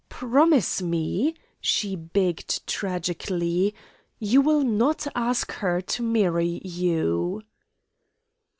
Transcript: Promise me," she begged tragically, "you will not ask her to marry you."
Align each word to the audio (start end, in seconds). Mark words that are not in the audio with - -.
Promise 0.09 0.81
me," 0.81 1.35
she 1.59 1.95
begged 1.95 2.65
tragically, 2.65 3.75
"you 4.17 4.41
will 4.41 4.63
not 4.63 5.05
ask 5.15 5.51
her 5.51 5.79
to 5.79 6.01
marry 6.01 6.59
you." 6.65 7.43